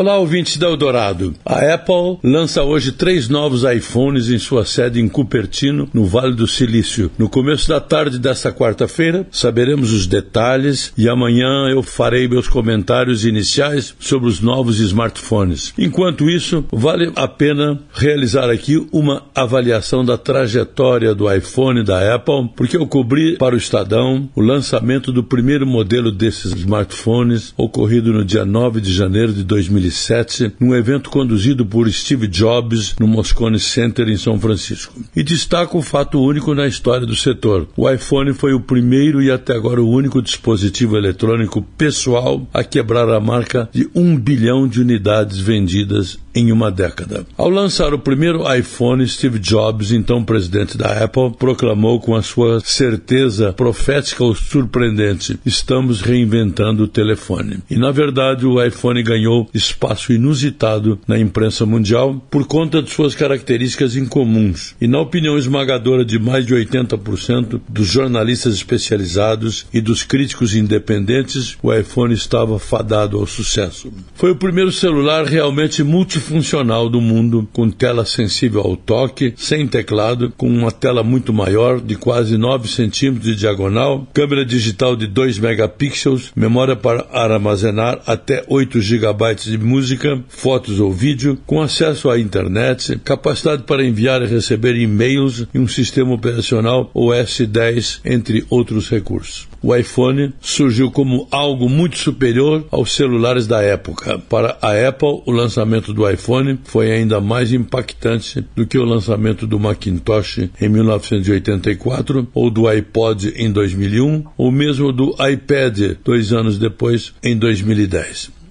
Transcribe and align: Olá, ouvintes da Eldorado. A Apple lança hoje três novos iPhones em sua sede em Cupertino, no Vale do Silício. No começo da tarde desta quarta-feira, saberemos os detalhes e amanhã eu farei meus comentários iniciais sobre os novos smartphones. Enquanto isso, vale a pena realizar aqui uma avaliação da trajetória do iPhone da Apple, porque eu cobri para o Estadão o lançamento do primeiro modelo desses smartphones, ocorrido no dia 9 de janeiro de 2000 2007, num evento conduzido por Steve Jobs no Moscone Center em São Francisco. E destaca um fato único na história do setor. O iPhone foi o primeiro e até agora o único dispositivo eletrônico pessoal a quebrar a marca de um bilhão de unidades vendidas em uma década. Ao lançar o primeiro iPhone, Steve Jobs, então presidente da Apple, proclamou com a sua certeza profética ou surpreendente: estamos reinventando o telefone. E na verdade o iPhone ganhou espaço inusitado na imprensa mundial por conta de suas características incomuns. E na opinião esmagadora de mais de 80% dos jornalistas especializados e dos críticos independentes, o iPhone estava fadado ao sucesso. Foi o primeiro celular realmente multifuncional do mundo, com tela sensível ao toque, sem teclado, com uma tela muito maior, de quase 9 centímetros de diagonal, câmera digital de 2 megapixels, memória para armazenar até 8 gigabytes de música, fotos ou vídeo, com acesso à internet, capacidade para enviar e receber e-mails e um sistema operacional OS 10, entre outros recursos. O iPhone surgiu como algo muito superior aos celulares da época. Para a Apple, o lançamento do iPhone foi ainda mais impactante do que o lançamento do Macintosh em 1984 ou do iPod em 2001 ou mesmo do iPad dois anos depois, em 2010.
Olá, 0.00 0.16
ouvintes 0.16 0.56
da 0.56 0.66
Eldorado. 0.66 1.34
A 1.44 1.74
Apple 1.74 2.18
lança 2.24 2.62
hoje 2.62 2.90
três 2.90 3.28
novos 3.28 3.64
iPhones 3.64 4.30
em 4.30 4.38
sua 4.38 4.64
sede 4.64 4.98
em 4.98 5.06
Cupertino, 5.06 5.90
no 5.92 6.06
Vale 6.06 6.34
do 6.34 6.46
Silício. 6.46 7.10
No 7.18 7.28
começo 7.28 7.68
da 7.68 7.82
tarde 7.82 8.18
desta 8.18 8.50
quarta-feira, 8.50 9.26
saberemos 9.30 9.92
os 9.92 10.06
detalhes 10.06 10.90
e 10.96 11.06
amanhã 11.06 11.68
eu 11.68 11.82
farei 11.82 12.26
meus 12.26 12.48
comentários 12.48 13.26
iniciais 13.26 13.94
sobre 14.00 14.26
os 14.26 14.40
novos 14.40 14.80
smartphones. 14.80 15.74
Enquanto 15.76 16.30
isso, 16.30 16.64
vale 16.72 17.12
a 17.14 17.28
pena 17.28 17.78
realizar 17.92 18.48
aqui 18.48 18.82
uma 18.90 19.24
avaliação 19.34 20.02
da 20.02 20.16
trajetória 20.16 21.14
do 21.14 21.30
iPhone 21.30 21.84
da 21.84 22.14
Apple, 22.14 22.48
porque 22.56 22.78
eu 22.78 22.86
cobri 22.86 23.36
para 23.36 23.54
o 23.54 23.58
Estadão 23.58 24.30
o 24.34 24.40
lançamento 24.40 25.12
do 25.12 25.22
primeiro 25.22 25.66
modelo 25.66 26.10
desses 26.10 26.54
smartphones, 26.54 27.52
ocorrido 27.54 28.14
no 28.14 28.24
dia 28.24 28.46
9 28.46 28.80
de 28.80 28.94
janeiro 28.94 29.34
de 29.34 29.44
2000 29.44 29.89
2007, 29.90 30.52
num 30.60 30.74
evento 30.74 31.10
conduzido 31.10 31.66
por 31.66 31.90
Steve 31.90 32.28
Jobs 32.28 32.94
no 32.98 33.06
Moscone 33.06 33.58
Center 33.58 34.08
em 34.08 34.16
São 34.16 34.38
Francisco. 34.38 34.94
E 35.14 35.22
destaca 35.22 35.76
um 35.76 35.82
fato 35.82 36.22
único 36.22 36.54
na 36.54 36.66
história 36.66 37.06
do 37.06 37.16
setor. 37.16 37.68
O 37.76 37.90
iPhone 37.90 38.32
foi 38.32 38.54
o 38.54 38.60
primeiro 38.60 39.20
e 39.20 39.30
até 39.30 39.54
agora 39.54 39.82
o 39.82 39.90
único 39.90 40.22
dispositivo 40.22 40.96
eletrônico 40.96 41.60
pessoal 41.76 42.46
a 42.54 42.62
quebrar 42.62 43.08
a 43.08 43.20
marca 43.20 43.68
de 43.72 43.88
um 43.94 44.16
bilhão 44.16 44.66
de 44.66 44.80
unidades 44.80 45.38
vendidas 45.38 46.18
em 46.32 46.52
uma 46.52 46.70
década. 46.70 47.26
Ao 47.36 47.48
lançar 47.48 47.92
o 47.92 47.98
primeiro 47.98 48.44
iPhone, 48.54 49.06
Steve 49.06 49.40
Jobs, 49.40 49.90
então 49.90 50.24
presidente 50.24 50.78
da 50.78 51.04
Apple, 51.04 51.32
proclamou 51.36 51.98
com 51.98 52.14
a 52.14 52.22
sua 52.22 52.60
certeza 52.60 53.52
profética 53.52 54.22
ou 54.22 54.34
surpreendente: 54.34 55.40
estamos 55.44 56.00
reinventando 56.00 56.84
o 56.84 56.88
telefone. 56.88 57.58
E 57.68 57.76
na 57.76 57.90
verdade 57.90 58.46
o 58.46 58.62
iPhone 58.62 59.02
ganhou 59.02 59.48
espaço 59.52 59.79
inusitado 60.12 60.98
na 61.06 61.18
imprensa 61.18 61.64
mundial 61.64 62.20
por 62.30 62.46
conta 62.46 62.82
de 62.82 62.90
suas 62.90 63.14
características 63.14 63.96
incomuns. 63.96 64.74
E 64.80 64.86
na 64.86 65.00
opinião 65.00 65.38
esmagadora 65.38 66.04
de 66.04 66.18
mais 66.18 66.44
de 66.46 66.54
80% 66.54 67.60
dos 67.68 67.88
jornalistas 67.88 68.54
especializados 68.54 69.66
e 69.72 69.80
dos 69.80 70.02
críticos 70.02 70.54
independentes, 70.54 71.56
o 71.62 71.72
iPhone 71.72 72.14
estava 72.14 72.58
fadado 72.58 73.18
ao 73.18 73.26
sucesso. 73.26 73.92
Foi 74.14 74.30
o 74.30 74.36
primeiro 74.36 74.72
celular 74.72 75.24
realmente 75.24 75.82
multifuncional 75.82 76.88
do 76.88 77.00
mundo, 77.00 77.48
com 77.52 77.70
tela 77.70 78.04
sensível 78.04 78.60
ao 78.62 78.76
toque, 78.76 79.34
sem 79.36 79.66
teclado, 79.66 80.32
com 80.36 80.48
uma 80.48 80.70
tela 80.70 81.02
muito 81.02 81.32
maior, 81.32 81.80
de 81.80 81.94
quase 81.94 82.36
9 82.36 82.68
centímetros 82.68 83.24
de 83.24 83.36
diagonal, 83.36 84.06
câmera 84.12 84.44
digital 84.44 84.96
de 84.96 85.06
2 85.06 85.38
megapixels, 85.38 86.32
memória 86.34 86.76
para 86.76 87.06
armazenar 87.12 88.00
até 88.06 88.44
8 88.48 88.80
gigabytes 88.80 89.44
de 89.44 89.58
música, 89.70 90.20
fotos 90.28 90.80
ou 90.80 90.92
vídeo, 90.92 91.38
com 91.46 91.62
acesso 91.62 92.10
à 92.10 92.18
internet, 92.18 92.98
capacidade 93.04 93.62
para 93.62 93.84
enviar 93.84 94.20
e 94.20 94.26
receber 94.26 94.74
e-mails 94.74 95.46
e 95.54 95.58
um 95.60 95.68
sistema 95.68 96.12
operacional 96.12 96.90
OS 96.92 97.40
10, 97.40 98.00
entre 98.04 98.44
outros 98.50 98.90
recursos. 98.90 99.48
O 99.62 99.76
iPhone 99.76 100.32
surgiu 100.40 100.90
como 100.90 101.28
algo 101.30 101.68
muito 101.68 101.98
superior 101.98 102.66
aos 102.70 102.94
celulares 102.94 103.46
da 103.46 103.62
época. 103.62 104.18
Para 104.18 104.56
a 104.60 104.88
Apple, 104.88 105.22
o 105.26 105.30
lançamento 105.30 105.92
do 105.92 106.08
iPhone 106.08 106.58
foi 106.64 106.90
ainda 106.90 107.20
mais 107.20 107.52
impactante 107.52 108.44
do 108.56 108.66
que 108.66 108.78
o 108.78 108.84
lançamento 108.84 109.46
do 109.46 109.60
Macintosh 109.60 110.48
em 110.60 110.68
1984 110.68 112.26
ou 112.32 112.50
do 112.50 112.66
iPod 112.66 113.34
em 113.36 113.52
2001 113.52 114.24
ou 114.36 114.50
mesmo 114.50 114.92
do 114.92 115.14
iPad 115.20 115.96
dois 116.02 116.32
anos 116.32 116.58
depois, 116.58 117.12
em 117.22 117.36
2010. 117.36 118.39